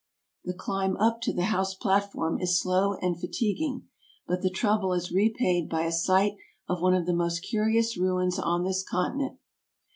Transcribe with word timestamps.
The 0.43 0.55
climb 0.55 0.97
up 0.97 1.21
to 1.21 1.31
the 1.31 1.43
house 1.43 1.75
platform 1.75 2.39
is 2.39 2.59
slow 2.59 2.95
and 3.03 3.19
fatiguing, 3.19 3.87
but 4.25 4.41
the 4.41 4.49
trouble 4.49 4.93
is 4.93 5.11
repaid 5.11 5.69
by 5.69 5.83
a 5.83 5.91
sight 5.91 6.33
of 6.67 6.81
one 6.81 6.95
of 6.95 7.05
the 7.05 7.13
most 7.13 7.43
curi 7.45 7.77
ous 7.77 7.95
ruins 7.97 8.39
on 8.39 8.63
this 8.63 8.81
continent. 8.81 9.37